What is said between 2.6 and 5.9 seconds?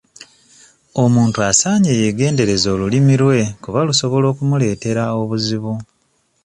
olulimi lwe kuba lusobola okumuleetera obuzibu.